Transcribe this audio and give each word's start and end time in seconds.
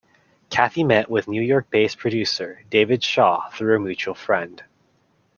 Kathy 0.49 0.83
met 0.83 1.11
with 1.11 1.27
New 1.27 1.43
York-based 1.43 1.99
producer 1.99 2.63
David 2.71 3.03
Shaw 3.03 3.49
through 3.51 3.75
a 3.75 3.79
mutual 3.79 4.15
friend. 4.15 4.63